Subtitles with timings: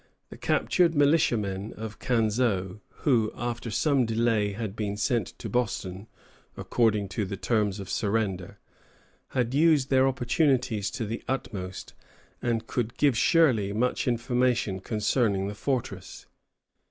[0.31, 6.07] ]The captured militia men of Canseau, who, after some delay, had been sent to Boston,
[6.57, 8.57] according to the terms of surrender,
[9.27, 11.93] had used their opportunities to the utmost,
[12.41, 16.25] and could give Shirley much information concerning the fortress.